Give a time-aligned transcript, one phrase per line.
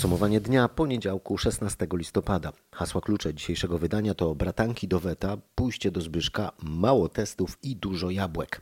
[0.00, 2.52] Podsumowanie dnia poniedziałku 16 listopada.
[2.72, 8.10] Hasła klucze dzisiejszego wydania to bratanki do weta, pójście do Zbyszka, mało testów i dużo
[8.10, 8.60] jabłek.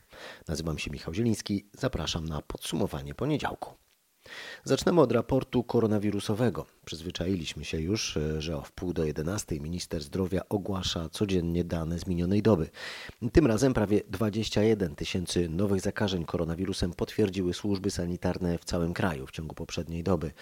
[0.48, 3.87] Nazywam się Michał Zieliński, zapraszam na podsumowanie poniedziałku.
[4.64, 6.66] Zaczniemy od raportu koronawirusowego.
[6.84, 12.06] Przyzwyczailiśmy się już, e, że o wpół do 11 minister zdrowia ogłasza codziennie dane z
[12.06, 12.70] minionej doby.
[13.32, 19.30] Tym razem prawie 21 tysięcy nowych zakażeń koronawirusem potwierdziły służby sanitarne w całym kraju w
[19.30, 20.32] ciągu poprzedniej doby.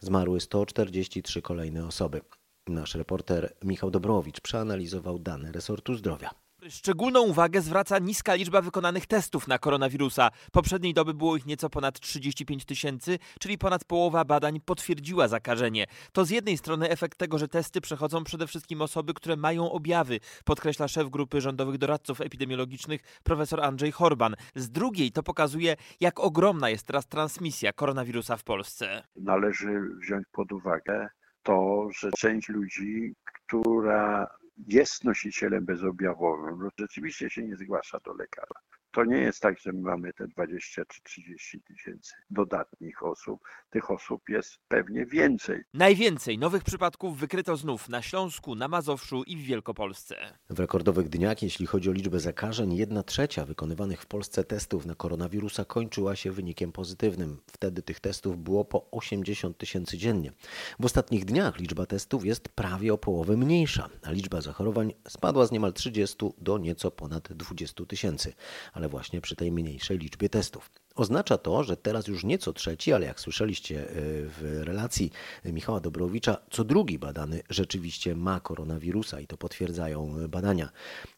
[0.00, 2.20] Zmarły 143 kolejne osoby.
[2.66, 6.43] Nasz reporter Michał Dobrowicz przeanalizował dane resortu zdrowia.
[6.68, 10.30] Szczególną uwagę zwraca niska liczba wykonanych testów na koronawirusa.
[10.52, 15.86] Poprzedniej doby było ich nieco ponad 35 tysięcy, czyli ponad połowa badań potwierdziła zakażenie.
[16.12, 20.20] To z jednej strony efekt tego, że testy przechodzą przede wszystkim osoby, które mają objawy,
[20.44, 24.34] podkreśla szef grupy rządowych doradców epidemiologicznych profesor Andrzej Horban.
[24.54, 29.02] Z drugiej to pokazuje, jak ogromna jest teraz transmisja koronawirusa w Polsce.
[29.16, 31.08] Należy wziąć pod uwagę
[31.42, 38.60] to, że część ludzi, która jest nosicielem bezobjawowym, no rzeczywiście się nie zgłasza do lekarza.
[38.94, 43.40] To nie jest tak, że my mamy te 20 czy 30 tysięcy dodatnich osób.
[43.70, 45.62] Tych osób jest pewnie więcej.
[45.74, 50.16] Najwięcej nowych przypadków wykryto znów na Śląsku, na Mazowszu i w Wielkopolsce.
[50.50, 54.94] W rekordowych dniach, jeśli chodzi o liczbę zakażeń, jedna trzecia wykonywanych w Polsce testów na
[54.94, 57.40] koronawirusa kończyła się wynikiem pozytywnym.
[57.52, 60.32] Wtedy tych testów było po 80 tysięcy dziennie.
[60.80, 65.52] W ostatnich dniach liczba testów jest prawie o połowę mniejsza, a liczba zachorowań spadła z
[65.52, 68.32] niemal 30 do nieco ponad 20 tysięcy.
[68.72, 70.70] Ale ale właśnie przy tej mniejszej liczbie testów.
[70.94, 73.92] Oznacza to, że teraz już nie co trzeci, ale jak słyszeliście e,
[74.26, 75.10] w relacji
[75.44, 80.68] Michała Dobrowicza, co drugi badany rzeczywiście ma koronawirusa i to potwierdzają badania.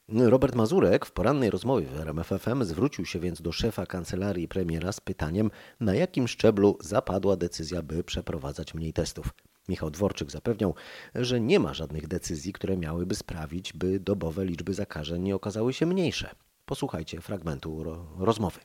[0.09, 5.01] Robert Mazurek w porannej rozmowie w RMFFM zwrócił się więc do szefa kancelarii premiera z
[5.01, 5.51] pytaniem,
[5.81, 9.31] na jakim szczeblu zapadła decyzja, by przeprowadzać mniej testów.
[9.69, 10.75] Michał Dworczyk zapewniał,
[11.15, 15.87] że nie ma żadnych decyzji, które miałyby sprawić, by dobowe liczby zakażeń nie okazały się
[15.87, 16.46] mniejsze.
[16.67, 17.85] Posłuchajcie fragmentu
[18.19, 18.61] rozmowy.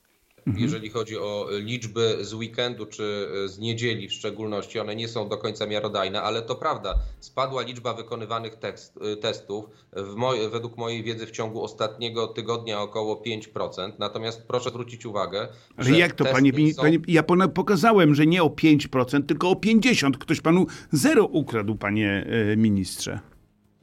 [0.48, 0.64] Mhm.
[0.64, 5.38] Jeżeli chodzi o liczby z weekendu czy z niedzieli w szczególności, one nie są do
[5.38, 9.66] końca miarodajne, ale to prawda, spadła liczba wykonywanych tekst, testów
[10.16, 13.92] moj, według mojej wiedzy w ciągu ostatniego tygodnia około 5%.
[14.00, 15.48] Natomiast proszę zwrócić uwagę,
[15.78, 15.98] że.
[15.98, 16.82] Jak to, panie, są...
[16.82, 17.24] panie, Ja
[17.54, 20.12] pokazałem, że nie o 5%, tylko o 50%.
[20.12, 23.20] Ktoś panu zero ukradł, panie e, ministrze.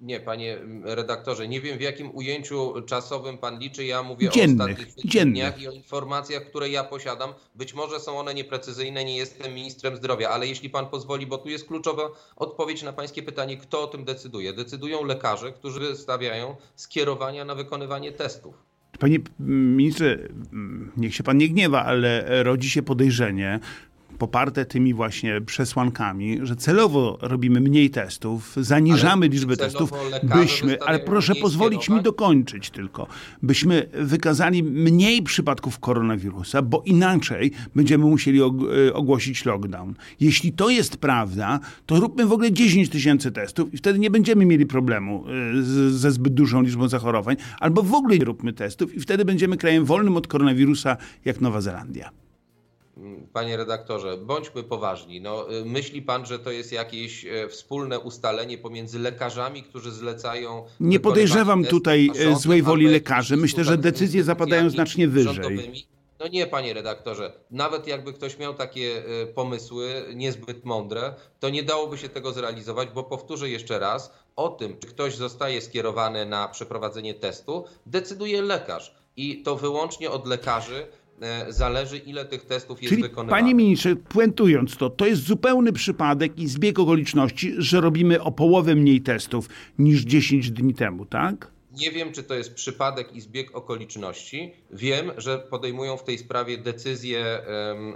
[0.01, 3.85] Nie, panie redaktorze, nie wiem w jakim ujęciu czasowym pan liczy.
[3.85, 5.35] Ja mówię dziennych, o ostatnich dziennych.
[5.35, 7.31] dniach i o informacjach, które ja posiadam.
[7.55, 11.49] Być może są one nieprecyzyjne, nie jestem ministrem zdrowia, ale jeśli pan pozwoli, bo tu
[11.49, 12.03] jest kluczowa
[12.37, 14.53] odpowiedź na pańskie pytanie, kto o tym decyduje.
[14.53, 18.55] Decydują lekarze, którzy wystawiają skierowania na wykonywanie testów.
[18.99, 20.19] Panie ministrze,
[20.97, 23.61] niech się pan nie gniewa, ale rodzi się podejrzenie,
[24.19, 29.93] poparte tymi właśnie przesłankami, że celowo robimy mniej testów, zaniżamy ale liczbę testów,
[30.23, 33.07] byśmy, ale proszę pozwolić mi dokończyć tylko,
[33.43, 39.95] byśmy wykazali mniej przypadków koronawirusa, bo inaczej będziemy musieli e, ogłosić lockdown.
[40.21, 44.47] Jeśli to jest prawda, to róbmy w ogóle 10 tysięcy testów i wtedy nie będziemy
[44.47, 45.25] mieli problemu
[45.59, 45.63] e,
[45.93, 49.85] ze zbyt dużą liczbą zachorowań, albo w ogóle nie róbmy testów i wtedy będziemy krajem
[49.85, 52.28] wolnym od koronawirusa jak Nowa Zelandia.
[53.33, 55.21] Panie redaktorze, bądźmy poważni.
[55.21, 60.65] No, y, myśli pan, że to jest jakieś e, wspólne ustalenie pomiędzy lekarzami, którzy zlecają.
[60.81, 63.37] Nie podejrzewam tutaj e, złej woli lekarzy.
[63.37, 65.73] Myślę, że decyzje zapadają znacznie wyżej.
[66.21, 67.33] No nie, panie redaktorze.
[67.51, 72.89] Nawet jakby ktoś miał takie e, pomysły niezbyt mądre, to nie dałoby się tego zrealizować,
[72.95, 78.95] bo powtórzę jeszcze raz, o tym, czy ktoś zostaje skierowany na przeprowadzenie testu, decyduje lekarz.
[79.17, 80.87] I to wyłącznie od lekarzy
[81.49, 83.43] zależy, ile tych testów jest Czyli, wykonywanych.
[83.43, 88.75] Panie ministrze, puentując to, to jest zupełny przypadek i zbieg okoliczności, że robimy o połowę
[88.75, 91.51] mniej testów niż 10 dni temu, tak?
[91.73, 94.53] Nie wiem, czy to jest przypadek i zbieg okoliczności.
[94.71, 97.39] Wiem, że podejmują w tej sprawie decyzje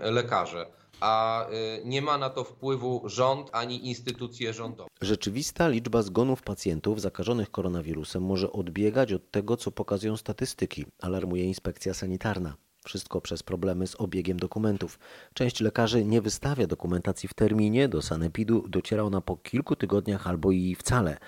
[0.03, 0.67] lekarze
[1.03, 4.91] a y, nie ma na to wpływu rząd ani instytucje rządowe.
[5.01, 11.95] Rzeczywista liczba zgonów pacjentów zakażonych koronawirusem może odbiegać od tego, co pokazują statystyki, alarmuje inspekcja
[11.95, 12.57] sanitarna.
[12.85, 14.99] Wszystko przez problemy z obiegiem dokumentów.
[15.35, 20.53] Część lekarzy nie wystawia dokumentacji w terminie, do sanepidu dociera ona po kilku tygodniach albo
[20.53, 21.19] i wcale.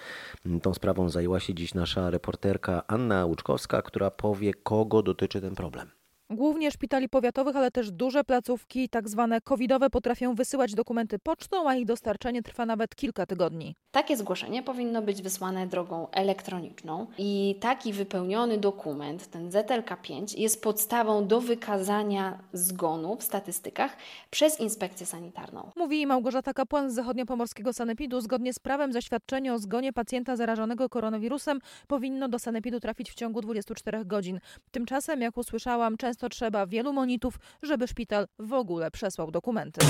[0.63, 6.04] Tą sprawą zajęła się dziś nasza reporterka Anna Łuczkowska, która powie, kogo dotyczy ten problem.
[6.35, 11.75] Głównie szpitali powiatowych, ale też duże placówki, tak zwane covidowe, potrafią wysyłać dokumenty pocztą, a
[11.75, 13.75] ich dostarczenie trwa nawet kilka tygodni.
[13.91, 21.27] Takie zgłoszenie powinno być wysłane drogą elektroniczną i taki wypełniony dokument, ten ZLK5, jest podstawą
[21.27, 23.97] do wykazania zgonu w statystykach
[24.31, 25.71] przez inspekcję sanitarną.
[25.77, 28.21] Mówi Małgorzata Kapłan z zachodniopomorskiego sanepidu.
[28.21, 33.41] Zgodnie z prawem zaświadczenie o zgonie pacjenta zarażonego koronawirusem powinno do sanepidu trafić w ciągu
[33.41, 34.41] 24 godzin.
[34.71, 39.81] Tymczasem, jak usłyszałam, często trzeba wielu monitów, żeby szpital w ogóle przesłał dokumenty.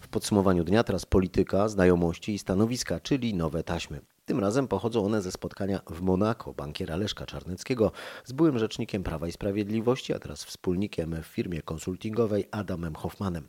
[0.00, 4.00] W podsumowaniu dnia teraz polityka, znajomości i stanowiska, czyli nowe taśmy.
[4.24, 7.92] Tym razem pochodzą one ze spotkania w Monako bankiera Leszka Czarneckiego
[8.24, 13.46] z byłym rzecznikiem Prawa i Sprawiedliwości, a teraz wspólnikiem w firmie konsultingowej Adamem Hoffmanem.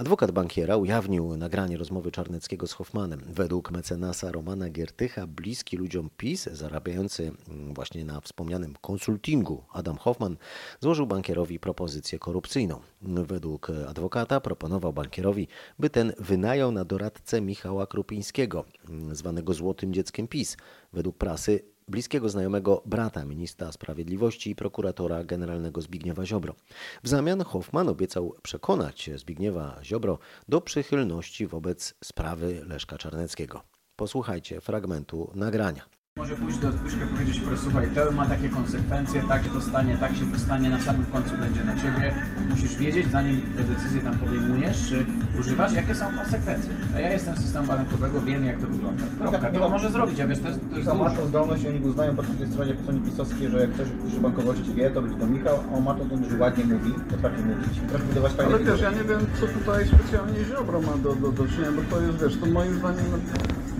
[0.00, 3.20] Adwokat bankiera ujawnił nagranie rozmowy Czarneckiego z Hoffmanem.
[3.26, 10.36] Według mecenasa Romana Giertycha, bliski ludziom PiS, zarabiający mm, właśnie na wspomnianym konsultingu, Adam Hoffman
[10.80, 12.80] złożył bankierowi propozycję korupcyjną.
[13.02, 15.48] Według adwokata proponował bankierowi,
[15.78, 20.56] by ten wynajął na doradcę Michała Krupińskiego, mm, zwanego Złotym Dzieckiem PiS.
[20.92, 26.54] Według prasy bliskiego znajomego brata ministra sprawiedliwości i prokuratora generalnego Zbigniewa Ziobro.
[27.02, 33.62] W zamian Hoffman obiecał przekonać Zbigniewa Ziobro do przychylności wobec sprawy Leszka Czarneckiego.
[33.96, 35.99] Posłuchajcie fragmentu nagrania.
[36.20, 39.96] Może pójść do Zbyszka i powiedzieć, słuchaj, to ma takie konsekwencje, tak się to stanie,
[39.98, 42.14] tak się to stanie, na samym końcu będzie na ciebie.
[42.50, 45.06] Musisz wiedzieć, zanim te decyzje tam podejmujesz, czy
[45.40, 46.70] używasz, jakie są konsekwencje.
[46.96, 49.02] A ja jestem z systemu bankowego, wiem jak to wygląda.
[49.18, 51.16] Kropka, to może zrobić, a wiesz, to jest, to jest ma dużo.
[51.16, 54.20] tą zdolność i oni uznają po drugiej stronie po stronie pisowskiej, że jak ktoś przy
[54.20, 57.42] bankowości wie, to będzie to Michał, a on ma tą zdolność, że ładnie mówi, potrafi
[57.42, 58.82] mówić, potrafi budować fajne Ale wizerunek.
[58.82, 62.18] ja nie wiem, co tutaj specjalnie Ziobro ma do, do, do czynienia, bo to jest,
[62.22, 63.04] wiesz, to moim zdaniem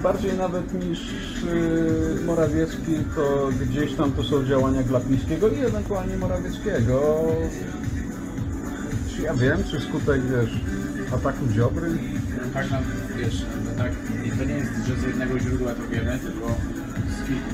[0.02, 1.00] bardziej nawet niż
[1.44, 7.26] yy, Morawiecki, to gdzieś tam to są działania Glapińskiego i ewentualnie Morawieckiego.
[9.08, 10.60] Czy ja wiem, czy skutek, wiesz,
[11.14, 11.90] ataku Ziobry?
[12.54, 12.76] Tak, no,
[13.16, 13.92] wiesz, no tak,
[14.38, 16.46] to nie jest, że z jednego źródła to wiemy, tylko
[17.10, 17.50] z kilku.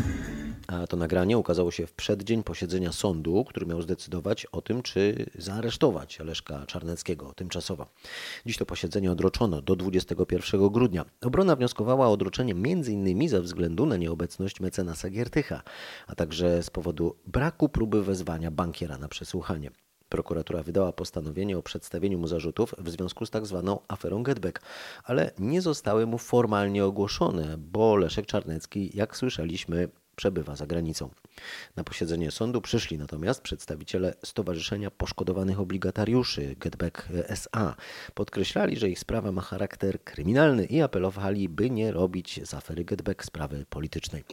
[0.67, 5.27] A to nagranie ukazało się w przeddzień posiedzenia sądu, który miał zdecydować o tym, czy
[5.39, 7.87] zaaresztować Leszka Czarneckiego tymczasowo.
[8.47, 11.05] Dziś to posiedzenie odroczono do 21 grudnia.
[11.23, 13.29] Obrona wnioskowała o odroczenie m.in.
[13.29, 15.63] ze względu na nieobecność mecenasa Giertycha,
[16.07, 19.71] a także z powodu braku próby wezwania bankiera na przesłuchanie.
[20.09, 24.63] Prokuratura wydała postanowienie o przedstawieniu mu zarzutów w związku z tak zwaną aferą Getback,
[25.05, 31.11] ale nie zostały mu formalnie ogłoszone, bo Leszek Czarnecki, jak słyszeliśmy, przebywa za granicą.
[31.77, 37.77] Na posiedzenie sądu przyszli natomiast przedstawiciele Stowarzyszenia Poszkodowanych Obligatariuszy Getback SA.
[38.15, 43.25] Podkreślali, że ich sprawa ma charakter kryminalny i apelowali, by nie robić z afery Getback
[43.25, 44.25] sprawy politycznej.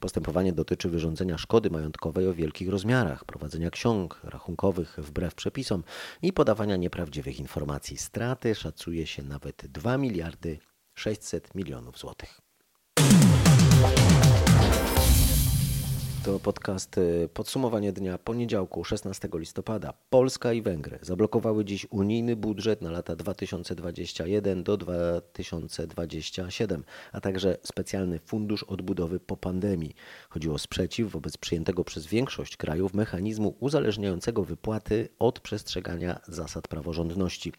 [0.00, 5.84] Postępowanie dotyczy wyrządzenia szkody majątkowej o wielkich rozmiarach, prowadzenia ksiąg rachunkowych wbrew przepisom
[6.22, 7.98] i podawania nieprawdziwych informacji.
[7.98, 10.58] Straty szacuje się nawet 2 miliardy
[10.94, 12.40] 600 milionów złotych.
[16.24, 19.92] To podcast y, podsumowanie dnia poniedziałku 16 listopada.
[20.10, 28.18] Polska i Węgry zablokowały dziś unijny budżet na lata 2021 do 2027, a także specjalny
[28.18, 29.94] fundusz odbudowy po pandemii.
[30.28, 37.52] Chodziło o sprzeciw wobec przyjętego przez większość krajów mechanizmu uzależniającego wypłaty od przestrzegania zasad praworządności.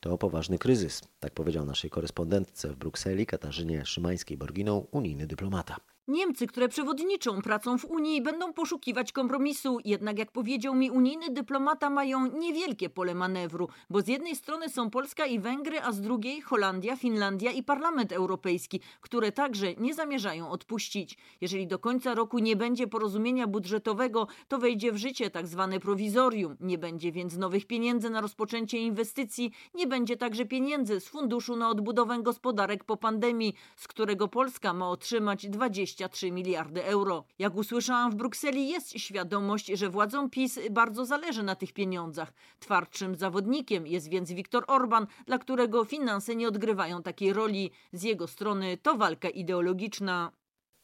[0.00, 5.91] To poważny kryzys, tak powiedział naszej korespondentce w Brukseli Katarzynie Szymańskiej-Borginą unijny dyplomata.
[6.08, 9.78] Niemcy, które przewodniczą pracą w Unii, będą poszukiwać kompromisu.
[9.84, 14.90] Jednak, jak powiedział mi unijny dyplomata, mają niewielkie pole manewru, bo z jednej strony są
[14.90, 20.50] Polska i Węgry, a z drugiej Holandia, Finlandia i Parlament Europejski, które także nie zamierzają
[20.50, 21.18] odpuścić.
[21.40, 26.56] Jeżeli do końca roku nie będzie porozumienia budżetowego, to wejdzie w życie tak zwane prowizorium.
[26.60, 31.68] Nie będzie więc nowych pieniędzy na rozpoczęcie inwestycji, nie będzie także pieniędzy z Funduszu na
[31.68, 37.24] odbudowę gospodarek po pandemii, z którego Polska ma otrzymać 20 23 miliardy euro.
[37.38, 42.32] Jak usłyszałam w Brukseli, jest świadomość, że władzom PiS bardzo zależy na tych pieniądzach.
[42.58, 47.70] Twardszym zawodnikiem jest więc Viktor Orban, dla którego finanse nie odgrywają takiej roli.
[47.92, 50.32] Z jego strony to walka ideologiczna.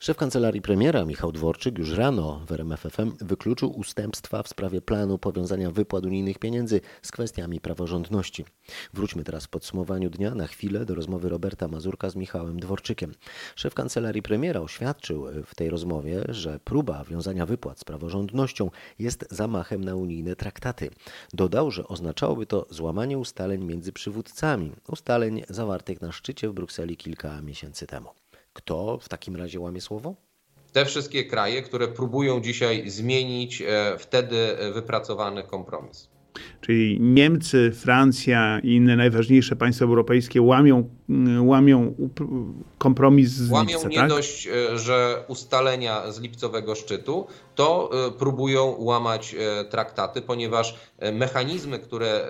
[0.00, 5.70] Szef kancelarii premiera Michał Dworczyk już rano w RMFFM wykluczył ustępstwa w sprawie planu powiązania
[5.70, 8.44] wypłat unijnych pieniędzy z kwestiami praworządności.
[8.94, 13.14] Wróćmy teraz w podsumowaniu dnia na chwilę do rozmowy Roberta Mazurka z Michałem Dworczykiem.
[13.56, 19.84] Szef kancelarii premiera oświadczył w tej rozmowie, że próba wiązania wypłat z praworządnością jest zamachem
[19.84, 20.90] na unijne traktaty.
[21.32, 27.42] Dodał, że oznaczałoby to złamanie ustaleń między przywódcami, ustaleń zawartych na szczycie w Brukseli kilka
[27.42, 28.08] miesięcy temu.
[28.58, 30.14] Kto w takim razie łamie słowo?
[30.72, 36.08] Te wszystkie kraje, które próbują dzisiaj zmienić e, wtedy wypracowany kompromis.
[36.60, 40.88] Czyli Niemcy, Francja i inne najważniejsze państwa europejskie łamią,
[41.40, 41.94] łamią
[42.78, 44.08] kompromis z Łamią lipca, nie tak?
[44.08, 50.76] dość, e, że ustalenia z lipcowego szczytu, to e, próbują łamać e, traktaty, ponieważ
[51.12, 52.28] mechanizmy, które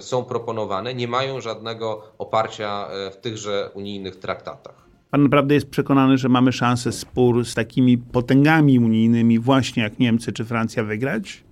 [0.00, 4.83] są proponowane, nie mają żadnego oparcia w tychże unijnych traktatach.
[5.14, 10.32] Pan naprawdę jest przekonany, że mamy szansę spór z takimi potęgami unijnymi, właśnie jak Niemcy
[10.32, 11.44] czy Francja, wygrać?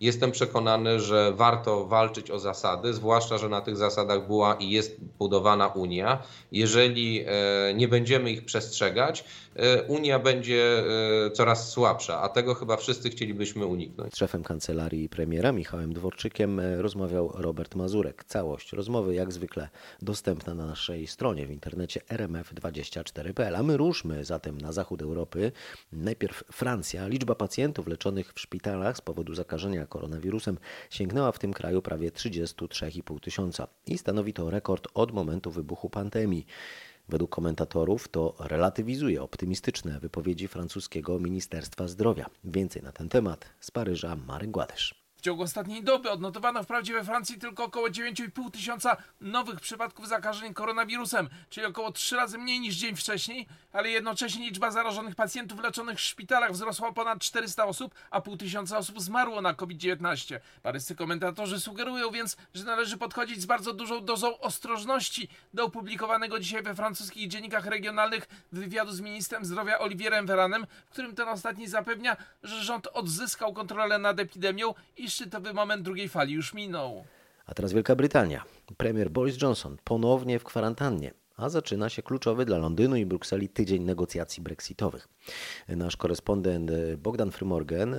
[0.00, 4.96] Jestem przekonany, że warto walczyć o zasady, zwłaszcza, że na tych zasadach była i jest
[5.18, 6.22] budowana Unia.
[6.52, 9.24] Jeżeli e, nie będziemy ich przestrzegać,
[9.56, 10.84] e, Unia będzie
[11.26, 14.14] e, coraz słabsza, a tego chyba wszyscy chcielibyśmy uniknąć.
[14.14, 18.24] Z szefem kancelarii premiera Michałem Dworczykiem rozmawiał Robert Mazurek.
[18.24, 19.68] Całość rozmowy jak zwykle
[20.02, 23.56] dostępna na naszej stronie w internecie rmf24.pl.
[23.56, 25.52] A my ruszmy zatem na zachód Europy.
[25.92, 27.06] Najpierw Francja.
[27.06, 30.58] Liczba pacjentów leczonych w szpitalach z powodu zakażenia koronawirusem
[30.90, 36.46] sięgnęła w tym kraju prawie 33,5 tysiąca i stanowi to rekord od momentu wybuchu pandemii.
[37.08, 42.26] Według komentatorów to relatywizuje optymistyczne wypowiedzi francuskiego Ministerstwa Zdrowia.
[42.44, 45.05] Więcej na ten temat z Paryża Marek Gładysz.
[45.16, 50.54] W ciągu ostatniej doby odnotowano wprawdzie we Francji tylko około 9,5 tysiąca nowych przypadków zakażeń
[50.54, 55.98] koronawirusem, czyli około 3 razy mniej niż dzień wcześniej, ale jednocześnie liczba zarażonych pacjentów leczonych
[55.98, 60.40] w szpitalach wzrosła o ponad 400 osób, a pół tysiąca osób zmarło na COVID-19.
[60.62, 66.62] Paryscy komentatorzy sugerują więc, że należy podchodzić z bardzo dużą dozą ostrożności do opublikowanego dzisiaj
[66.62, 72.16] we francuskich dziennikach regionalnych wywiadu z ministrem zdrowia Olivierem Veranem, w którym ten ostatni zapewnia,
[72.42, 77.04] że rząd odzyskał kontrolę nad epidemią i szczytowy moment drugiej fali już minął.
[77.46, 78.44] A teraz Wielka Brytania.
[78.76, 83.82] Premier Boris Johnson ponownie w kwarantannie a zaczyna się kluczowy dla Londynu i Brukseli tydzień
[83.82, 85.08] negocjacji brexitowych.
[85.68, 87.96] Nasz korespondent Bogdan Frymorgan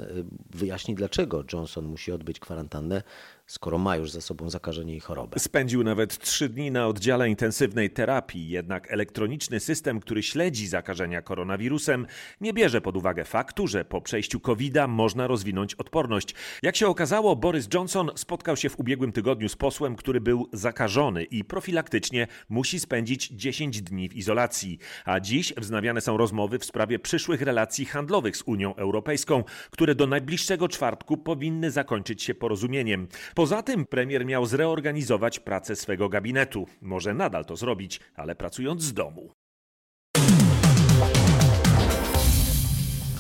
[0.50, 3.04] wyjaśni, dlaczego Johnson musi odbyć kwarantannę,
[3.48, 5.40] skoro ma już za sobą zakażenie i chorobę.
[5.40, 12.08] Spędził nawet trzy dni na oddziale intensywnej terapii, jednak elektroniczny system, który śledzi zakażenia koronawirusem,
[12.42, 16.36] nie bierze pod uwagę faktu, że po przejściu COVID-a można rozwinąć odporność.
[16.64, 21.24] Jak się okazało, Boris Johnson spotkał się w ubiegłym tygodniu z posłem, który był zakażony
[21.24, 24.80] i profilaktycznie musi spędzić 10 dni w izolacji.
[25.06, 30.08] A dziś wznawiane są rozmowy w sprawie przyszłych relacji handlowych z Unią Europejską, które do
[30.08, 33.08] najbliższego czwartku powinny zakończyć się porozumieniem.
[33.38, 36.66] Poza tym premier miał zreorganizować pracę swego gabinetu.
[36.82, 39.32] Może nadal to zrobić, ale pracując z domu.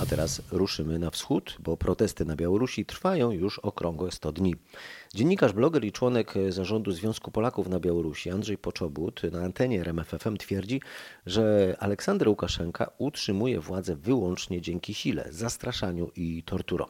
[0.01, 4.55] A teraz ruszymy na wschód, bo protesty na Białorusi trwają już okrągłe 100 dni.
[5.13, 10.81] Dziennikarz, bloger i członek zarządu Związku Polaków na Białorusi Andrzej Poczobut na antenie RMFFM twierdzi,
[11.25, 16.89] że Aleksander Łukaszenka utrzymuje władzę wyłącznie dzięki sile, zastraszaniu i torturom.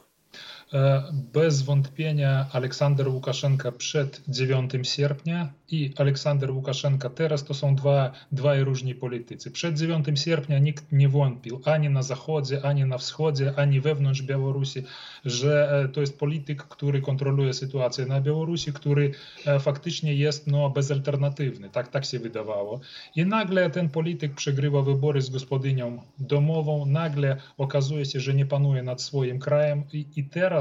[1.34, 8.64] Bez wątpienia Aleksander Łukaszenka przed 9 sierpnia i Aleksander Łukaszenka teraz to są dwa, dwaj
[8.64, 9.52] różni politycy.
[9.52, 14.84] Przed 9 sierpnia nikt nie wątpił ani na zachodzie, ani na wschodzie, ani wewnątrz Białorusi,
[15.26, 19.12] że to jest polityk, który kontroluje sytuację na Białorusi, który
[19.60, 21.70] faktycznie jest no, bezalternatywny.
[21.70, 22.80] Tak, tak się wydawało.
[23.16, 28.84] I nagle ten polityk przegrywa wybory z gospodynią domową, nagle okazuje się, że nie panuje
[28.84, 30.57] nad swoim krajem i, i teraz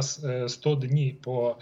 [0.48, 1.58] 100 dni po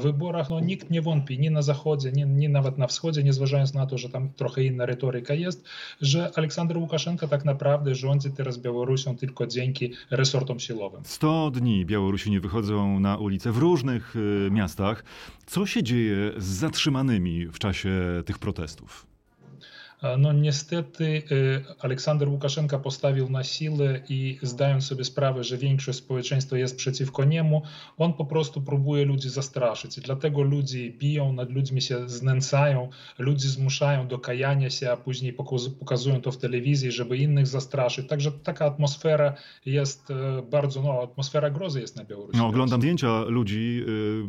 [0.00, 3.74] wyborach, no nikt nie wątpi, ni na zachodzie, ni, ni nawet na wschodzie, nie zważając
[3.74, 5.64] na to, że tam trochę inna retoryka jest,
[6.00, 11.00] że Aleksander Łukaszenka tak naprawdę rządzi teraz Białorusią tylko dzięki resortom siłowym.
[11.04, 14.14] 100 dni Białorusini wychodzą na ulice w różnych
[14.50, 15.04] miastach.
[15.46, 19.06] Co się dzieje z zatrzymanymi w czasie tych protestów?
[20.18, 21.22] No niestety
[21.80, 27.62] Aleksander Łukaszenka postawił na siłę i zdając sobie sprawę, że większość społeczeństwa jest przeciwko niemu,
[27.96, 30.00] on po prostu próbuje ludzi zastraszyć.
[30.00, 32.88] Dlatego ludzi biją, nad ludźmi się znęcają,
[33.18, 35.32] ludzi zmuszają do kajania się, a później
[35.78, 38.08] pokazują to w telewizji, żeby innych zastraszyć.
[38.08, 39.34] Także taka atmosfera
[39.66, 40.08] jest
[40.50, 42.38] bardzo, no atmosfera grozy jest na Białorusi.
[42.38, 43.84] No, oglądam zdjęcia ludzi,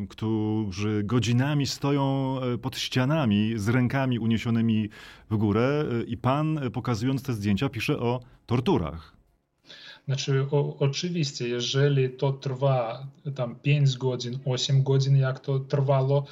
[0.09, 4.89] którzy godzinami stoją pod ścianami z rękami uniesionymi
[5.29, 5.58] w górę
[6.07, 9.18] i pan, pokazując te zdjęcia, pisze o torturach.
[10.09, 16.25] Znaczy, o, oczywiście, jeżeli to trwa tam 5 godzin, 8 godzin, jak to trwało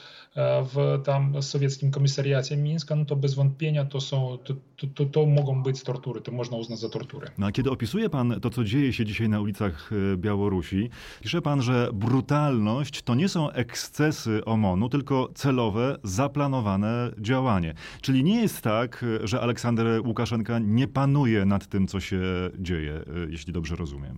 [0.74, 5.26] w tam sowieckim komisariacie Mińska, no to bez wątpienia to są, to, to, to, to
[5.26, 7.28] mogą być tortury, to można uznać za tortury.
[7.38, 10.90] No a kiedy opisuje pan to, co dzieje się dzisiaj na ulicach Białorusi,
[11.22, 17.74] pisze pan, że brutalność to nie są ekscesy OMON-u, tylko celowe, zaplanowane działanie.
[18.02, 22.22] Czyli nie jest tak, że Aleksander Łukaszenka nie panuje nad tym, co się
[22.60, 24.18] dzieje, jeśli dobrze rozumiem.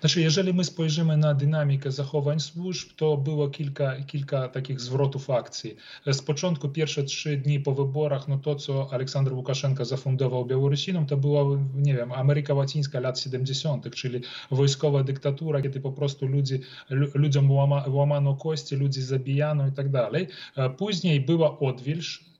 [0.00, 5.76] Znaczy, jeżeli my spojrzymy na dynamikę zachowań służb, to było kilka, kilka takich zwrotów akcji.
[6.06, 11.16] Z początku, pierwsze trzy dni po wyborach, no to, co Aleksander Łukaszenka zafundował Białorusinom, to
[11.16, 16.60] była, nie wiem, Ameryka Łacińska lat 70., czyli wojskowa dyktatura, kiedy po prostu ludzi,
[17.14, 20.26] ludziom łama, łamano kości, ludzi zabijano i tak dalej.
[20.76, 22.31] Później była odwilż,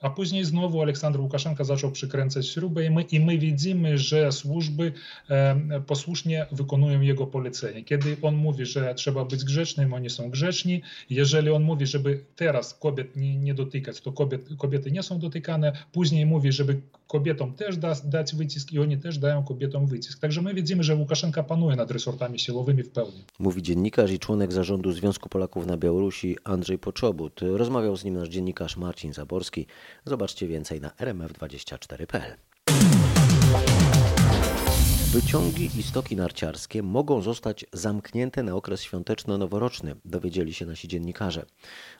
[0.00, 4.92] a później znowu Aleksander Łukaszenka zaczął przykręcać śrubę i my, i my widzimy, że służby
[5.30, 7.84] e, posłusznie wykonują jego polecenie.
[7.84, 10.82] Kiedy on mówi, że trzeba być grzecznym, oni są grzeczni.
[11.10, 15.72] Jeżeli on mówi, żeby teraz kobiet nie, nie dotykać, to kobiet, kobiety nie są dotykane.
[15.92, 20.20] Później mówi, żeby kobietom też da, dać wycisk i oni też dają kobietom wycisk.
[20.20, 23.24] Także my widzimy, że Łukaszenka panuje nad resortami siłowymi w pełni.
[23.38, 27.40] Mówi dziennikarz i członek zarządu Związku Polaków na Białorusi Andrzej Poczobut.
[27.42, 29.66] Rozmawiał z nim nasz dziennikarz Marcin Zaborski.
[30.04, 32.36] Zobaczcie więcej na rmf24.pl.
[35.12, 41.46] Wyciągi i stoki narciarskie mogą zostać zamknięte na okres świąteczno-noworoczny, dowiedzieli się nasi dziennikarze.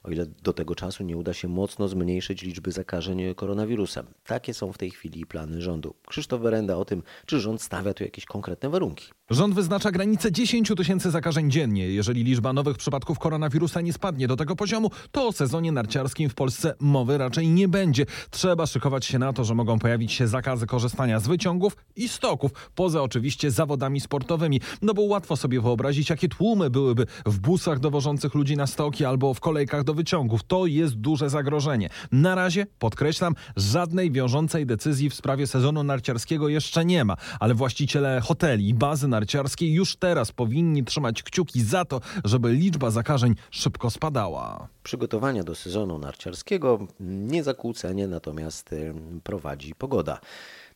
[0.03, 4.07] O ile do tego czasu nie uda się mocno zmniejszyć liczby zakażeń koronawirusem.
[4.27, 5.95] Takie są w tej chwili plany rządu.
[6.09, 9.07] Krzysztof Werenda o tym, czy rząd stawia tu jakieś konkretne warunki.
[9.31, 11.89] Rząd wyznacza granicę 10 tysięcy zakażeń dziennie.
[11.89, 16.35] Jeżeli liczba nowych przypadków koronawirusa nie spadnie do tego poziomu, to o sezonie narciarskim w
[16.35, 18.07] Polsce mowy raczej nie będzie.
[18.31, 22.71] Trzeba szykować się na to, że mogą pojawić się zakazy korzystania z wyciągów i stoków,
[22.75, 24.61] poza oczywiście zawodami sportowymi.
[24.83, 29.35] No bo łatwo sobie wyobrazić, jakie tłumy byłyby w busach dowożących ludzi na stoki albo
[29.35, 30.45] w kolejkach do wyciągów.
[30.45, 31.89] To jest duże zagrożenie.
[32.13, 38.21] Na razie, podkreślam, żadnej wiążącej decyzji w sprawie sezonu narciarskiego jeszcze nie ma, ale właściciele
[38.21, 43.91] hoteli i bazy narciarskiej już teraz powinni trzymać kciuki za to, żeby liczba zakażeń szybko
[43.91, 44.69] spadała.
[44.83, 50.21] Przygotowania do sezonu narciarskiego niezakłócenie natomiast y, prowadzi pogoda.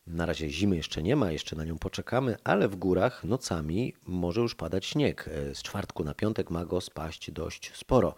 [0.07, 4.41] Na razie zimy jeszcze nie ma, jeszcze na nią poczekamy, ale w górach nocami może
[4.41, 5.29] już padać śnieg.
[5.53, 8.15] Z czwartku na piątek ma go spaść dość sporo.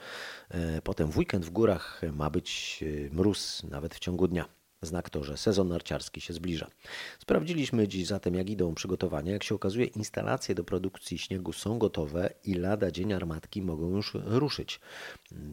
[0.83, 4.45] Potem w weekend w górach ma być y, mróz nawet w ciągu dnia.
[4.81, 6.67] Znak to, że sezon narciarski się zbliża.
[7.19, 9.31] Sprawdziliśmy dziś zatem, jak idą przygotowania.
[9.31, 14.13] Jak się okazuje, instalacje do produkcji śniegu są gotowe i lada dzień armatki mogą już
[14.13, 14.79] ruszyć.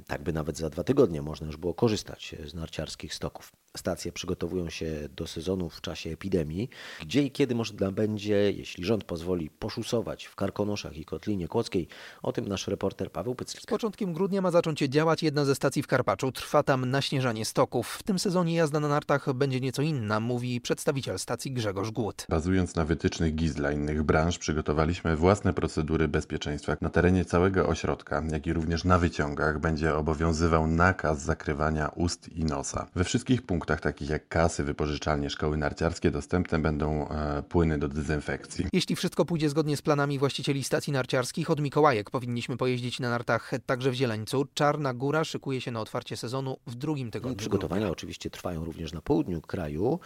[0.06, 3.52] Tak by nawet za dwa tygodnie można już było korzystać z narciarskich stoków.
[3.76, 6.68] Stacje przygotowują się do sezonu w czasie epidemii,
[7.00, 11.88] gdzie i kiedy można będzie, jeśli rząd pozwoli, poszusować w Karkonoszach i Kotlinie Kłodzkiej.
[12.22, 13.62] O tym nasz reporter Paweł Pyclik.
[13.62, 16.32] Z początkiem grudnia ma zacząć działać jedna ze stacji w Karpaczu.
[16.32, 17.88] Trwa tam naśnieżanie stoków.
[17.88, 22.26] W tym sezonie jazda na nartach będzie nieco inna, mówi przedstawiciel stacji Grzegorz Głód.
[22.28, 26.76] Bazując na wytycznych GIZ dla innych branż, przygotowaliśmy własne procedury bezpieczeństwa.
[26.80, 32.44] Na terenie całego ośrodka, jak i również na wyciągach będzie obowiązywał nakaz zakrywania ust i
[32.44, 32.86] nosa.
[32.94, 37.88] We wszystkich punktach punktach takich jak kasy, wypożyczalnie, szkoły narciarskie dostępne będą e, płyny do
[37.88, 38.66] dezynfekcji.
[38.72, 43.50] Jeśli wszystko pójdzie zgodnie z planami właścicieli stacji narciarskich, od Mikołajek powinniśmy pojeździć na nartach
[43.66, 44.46] także w Zieleńcu.
[44.54, 47.36] Czarna Góra szykuje się na otwarcie sezonu w drugim tygodniu.
[47.36, 50.00] Przygotowania oczywiście trwają również na południu kraju.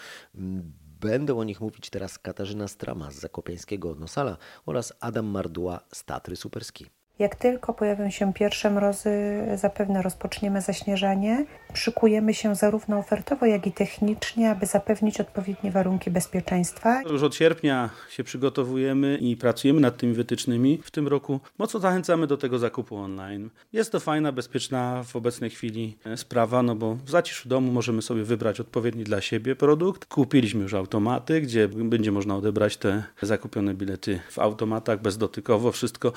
[1.00, 4.36] Będą o nich mówić teraz Katarzyna Strama z Zakopiańskiego Nosala
[4.66, 6.86] oraz Adam Mardła z Tatry Superski.
[7.18, 9.10] Jak tylko pojawią się pierwsze mrozy,
[9.54, 11.44] zapewne rozpoczniemy zaśnieżanie.
[11.74, 17.02] Szykujemy się zarówno ofertowo, jak i technicznie, aby zapewnić odpowiednie warunki bezpieczeństwa.
[17.02, 20.80] Już od sierpnia się przygotowujemy i pracujemy nad tymi wytycznymi.
[20.84, 23.50] W tym roku mocno zachęcamy do tego zakupu online.
[23.72, 28.24] Jest to fajna, bezpieczna w obecnej chwili sprawa, no bo w zaciszu domu możemy sobie
[28.24, 30.06] wybrać odpowiedni dla siebie produkt.
[30.06, 36.12] Kupiliśmy już automaty, gdzie będzie można odebrać te zakupione bilety w automatach bezdotykowo, wszystko.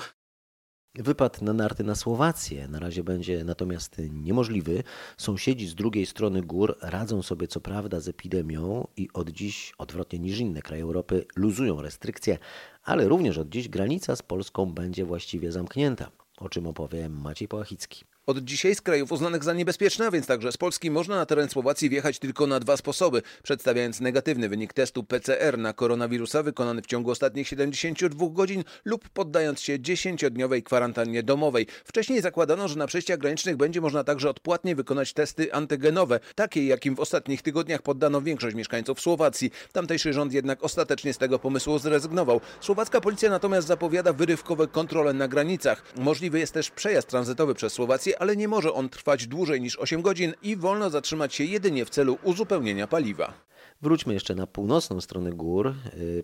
[0.98, 4.82] Wypad na narty na Słowację na razie będzie natomiast niemożliwy.
[5.16, 10.18] Sąsiedzi z drugiej strony gór radzą sobie co prawda z epidemią i od dziś, odwrotnie
[10.18, 12.38] niż inne kraje Europy, luzują restrykcje,
[12.84, 18.04] ale również od dziś granica z Polską będzie właściwie zamknięta, o czym opowie Maciej Połachicki.
[18.28, 21.48] Od dzisiaj z krajów uznanych za niebezpieczne, a więc także z Polski, można na teren
[21.48, 23.22] Słowacji wjechać tylko na dwa sposoby.
[23.42, 29.60] Przedstawiając negatywny wynik testu PCR na koronawirusa wykonany w ciągu ostatnich 72 godzin lub poddając
[29.60, 31.66] się 10-dniowej kwarantannie domowej.
[31.84, 36.96] Wcześniej zakładano, że na przejściach granicznych będzie można także odpłatnie wykonać testy antygenowe, takie jakim
[36.96, 39.50] w ostatnich tygodniach poddano większość mieszkańców Słowacji.
[39.72, 42.40] Tamtejszy rząd jednak ostatecznie z tego pomysłu zrezygnował.
[42.60, 45.82] Słowacka policja natomiast zapowiada wyrywkowe kontrole na granicach.
[45.96, 50.02] Możliwy jest też przejazd tranzytowy przez Słowację, ale nie może on trwać dłużej niż 8
[50.02, 53.48] godzin i wolno zatrzymać się jedynie w celu uzupełnienia paliwa.
[53.82, 55.74] Wróćmy jeszcze na północną stronę gór.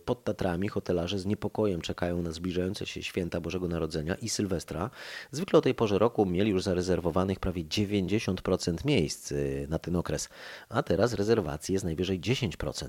[0.05, 4.91] Pod Tatrami hotelarze z niepokojem czekają na zbliżające się święta Bożego Narodzenia i Sylwestra.
[5.31, 9.33] Zwykle o tej porze roku mieli już zarezerwowanych prawie 90% miejsc
[9.69, 10.29] na ten okres,
[10.69, 12.89] a teraz rezerwacji jest najwyżej 10%.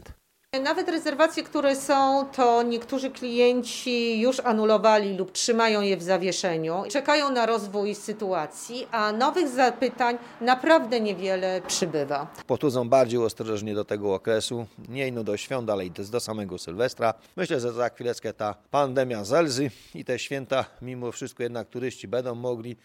[0.63, 6.83] Nawet rezerwacje, które są, to niektórzy klienci już anulowali lub trzymają je w zawieszeniu.
[6.91, 12.27] Czekają na rozwój sytuacji, a nowych zapytań naprawdę niewiele przybywa.
[12.47, 17.13] Podchodzą bardziej ostrożnie do tego okresu, nie do świąt, ale i do samego Sylwestra.
[17.35, 22.35] Myślę, że za chwileczkę ta pandemia zelży i te święta, mimo wszystko jednak turyści będą
[22.35, 22.75] mogli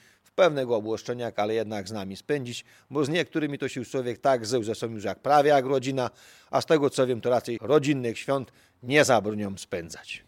[0.40, 4.18] w pewnych obłoszczeniach, ale jednak z nami spędzić, bo z niektórymi to się już człowiek
[4.18, 4.72] tak zył, że
[5.04, 6.10] jak prawie jak rodzina,
[6.50, 10.24] a z tego co wiem, to raczej rodzinnych świąt nie zabronią spędzać.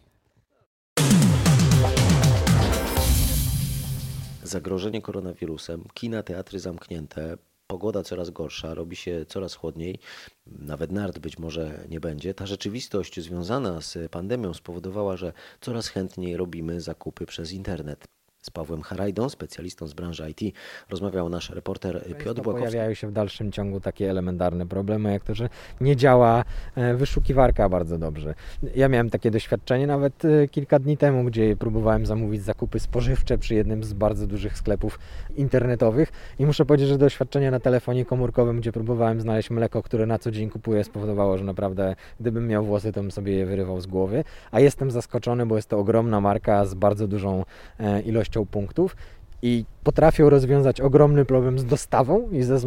[4.43, 9.99] Zagrożenie koronawirusem, kina, teatry zamknięte, pogoda coraz gorsza, robi się coraz chłodniej,
[10.45, 12.33] nawet nart być może nie będzie.
[12.33, 18.12] Ta rzeczywistość związana z pandemią spowodowała, że coraz chętniej robimy zakupy przez internet.
[18.43, 20.55] Z Pawłem Harajdą, specjalistą z branży IT,
[20.89, 22.67] rozmawiał nasz reporter Piotr Błakowski.
[22.67, 25.49] Pojawiają się w dalszym ciągu takie elementarne problemy, jak to, że
[25.81, 26.43] nie działa
[26.75, 28.33] e, wyszukiwarka bardzo dobrze.
[28.75, 33.55] Ja miałem takie doświadczenie nawet e, kilka dni temu, gdzie próbowałem zamówić zakupy spożywcze przy
[33.55, 34.99] jednym z bardzo dużych sklepów
[35.35, 40.19] internetowych i muszę powiedzieć, że doświadczenie na telefonie komórkowym, gdzie próbowałem znaleźć mleko, które na
[40.19, 43.87] co dzień kupuję, spowodowało, że naprawdę gdybym miał włosy, to bym sobie je wyrywał z
[43.87, 47.45] głowy, a jestem zaskoczony, bo jest to ogromna marka z bardzo dużą
[47.79, 48.01] e,
[48.33, 48.95] ilością punktów
[49.45, 52.59] i potrafią rozwiązać ogromny problem z dostawą i ze,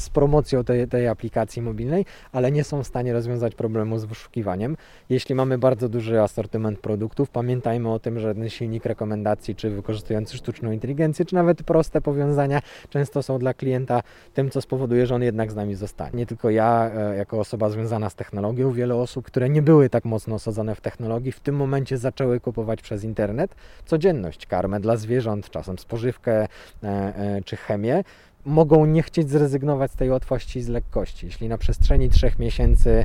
[0.00, 4.76] z promocją tej, tej aplikacji mobilnej, ale nie są w stanie rozwiązać problemu z wyszukiwaniem.
[5.08, 10.36] Jeśli mamy bardzo duży asortyment produktów, pamiętajmy o tym, że ten silnik rekomendacji, czy wykorzystujący
[10.36, 14.02] sztuczną inteligencję, czy nawet proste powiązania, często są dla klienta
[14.34, 16.18] tym, co spowoduje, że on jednak z nami zostanie.
[16.18, 20.04] Nie tylko ja, e, jako osoba związana z technologią, wiele osób, które nie były tak
[20.04, 23.54] mocno osadzone w technologii, w tym momencie zaczęły kupować przez internet
[23.86, 26.48] codzienność, karmę dla zwierząt, czasem spożywkę, E,
[26.82, 28.04] e, czy chemię,
[28.44, 31.26] mogą nie chcieć zrezygnować z tej łatwości i z lekkości.
[31.26, 33.04] Jeśli na przestrzeni 3 miesięcy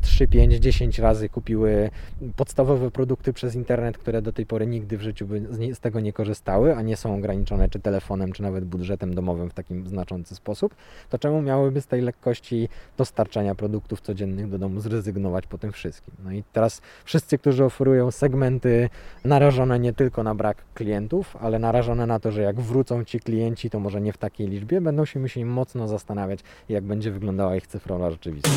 [0.00, 1.90] 3, 5, 10 razy kupiły
[2.36, 6.12] podstawowe produkty przez internet, które do tej pory nigdy w życiu by z tego nie
[6.12, 10.74] korzystały, a nie są ograniczone czy telefonem, czy nawet budżetem domowym w takim znaczący sposób,
[11.10, 16.14] to czemu miałyby z tej lekkości dostarczania produktów codziennych do domu zrezygnować po tym wszystkim?
[16.24, 18.88] No i teraz wszyscy, którzy oferują segmenty
[19.24, 23.70] narażone nie tylko na brak klientów, ale narażone na to, że jak wrócą ci klienci,
[23.70, 27.66] to może nie w takiej liczbie, będą się musieli mocno zastanawiać, jak będzie wyglądała ich
[27.66, 28.56] cyfrowa rzeczywistość.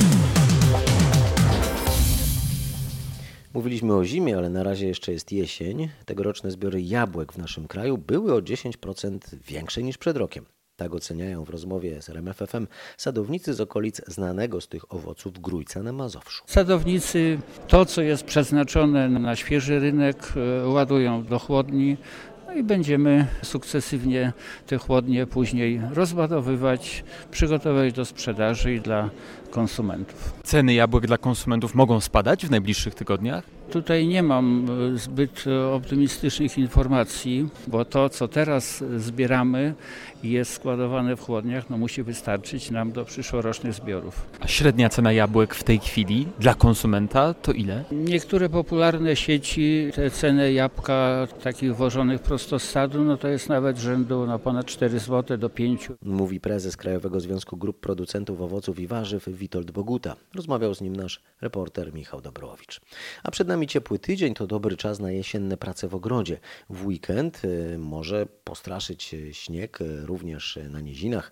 [3.53, 5.89] Mówiliśmy o zimie, ale na razie jeszcze jest jesień.
[6.05, 10.45] Tegoroczne zbiory jabłek w naszym kraju były o 10% większe niż przed rokiem.
[10.75, 15.93] Tak oceniają w rozmowie z RMFFM sadownicy z okolic znanego z tych owoców Grójca na
[15.93, 16.43] Mazowszu.
[16.47, 21.97] Sadownicy to, co jest przeznaczone na świeży rynek, e, ładują do chłodni,
[22.51, 24.33] no i będziemy sukcesywnie
[24.67, 29.09] te chłodnie później rozładowywać, przygotować do sprzedaży i dla
[29.51, 30.33] konsumentów.
[30.43, 33.43] Ceny jabłek dla konsumentów mogą spadać w najbliższych tygodniach?
[33.71, 39.73] Tutaj nie mam e, zbyt optymistycznych informacji, bo to, co teraz zbieramy
[40.23, 44.25] i jest składowane w chłodniach, no musi wystarczyć nam do przyszłorocznych zbiorów.
[44.39, 47.83] A średnia cena jabłek w tej chwili dla konsumenta to ile?
[47.91, 53.77] Niektóre popularne sieci, te ceny jabłka takich włożonych prosto z sadu, no to jest nawet
[53.77, 55.89] rzędu na ponad 4 zł do 5.
[56.03, 60.15] Mówi prezes Krajowego Związku Grup Producentów Owoców i Warzyw Witold Boguta.
[60.35, 62.81] Rozmawiał z nim nasz reporter Michał Dobrowicz.
[63.23, 66.37] A przed nami ciepły tydzień to dobry czas na jesienne prace w ogrodzie.
[66.69, 71.31] W weekend y, może postraszyć śnieg y, również na nizinach.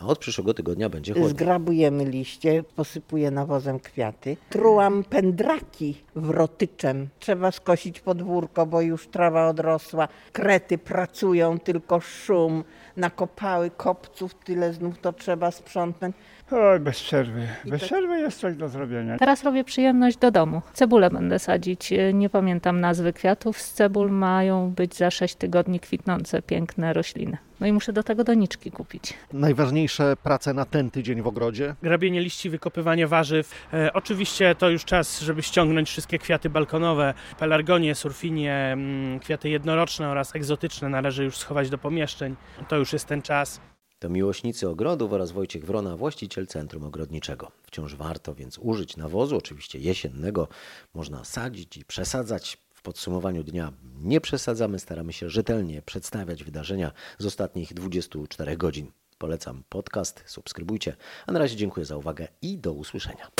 [0.00, 1.30] A od przyszłego tygodnia będzie chłodniej.
[1.30, 4.36] Zgrabujemy liście, posypuję nawozem kwiaty.
[4.50, 7.08] Trułam pędraki wrotyczem.
[7.18, 10.08] Trzeba skosić podwórko, bo już trawa odrosła.
[10.32, 12.64] Krety pracują, tylko szum.
[12.96, 16.16] Nakopały kopców, tyle znów to trzeba sprzątnąć.
[16.52, 17.48] Oj, bez przerwy.
[17.64, 19.18] Bez przerwy jest coś do zrobienia.
[19.18, 20.62] Teraz robię przyjemność do domu.
[20.72, 21.92] Cebulę będę sadzić.
[22.14, 23.60] Nie pamiętam nazwy kwiatów.
[23.60, 27.38] Z cebul mają być za 6 tygodni kwitnące piękne rośliny.
[27.60, 29.14] No i muszę do tego doniczki kupić.
[29.32, 31.74] Najważniejsze prace na ten tydzień w ogrodzie?
[31.82, 33.68] Grabienie liści, wykopywanie warzyw.
[33.72, 37.14] E, oczywiście to już czas, żeby ściągnąć wszystkie kwiaty balkonowe.
[37.38, 42.36] Pelargonie, surfinie, mm, kwiaty jednoroczne oraz egzotyczne należy już schować do pomieszczeń.
[42.68, 43.60] To już jest ten czas.
[44.00, 47.50] To miłośnicy ogrodów oraz Wojciech Wrona, właściciel Centrum Ogrodniczego.
[47.62, 50.48] Wciąż warto więc użyć nawozu, oczywiście jesiennego.
[50.94, 52.58] Można sadzić i przesadzać.
[52.74, 58.92] W podsumowaniu dnia nie przesadzamy, staramy się rzetelnie przedstawiać wydarzenia z ostatnich 24 godzin.
[59.18, 60.96] Polecam podcast, subskrybujcie.
[61.26, 63.30] A na razie dziękuję za uwagę i do usłyszenia.